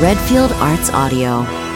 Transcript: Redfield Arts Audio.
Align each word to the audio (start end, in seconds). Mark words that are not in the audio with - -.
Redfield 0.00 0.52
Arts 0.54 0.90
Audio. 0.90 1.73